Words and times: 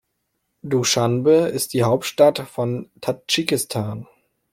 Duschanbe 0.63 1.31
ist 1.49 1.73
die 1.73 1.83
Hauptstadt 1.83 2.39
von 2.39 2.89
Tadschikistan. 3.01 4.07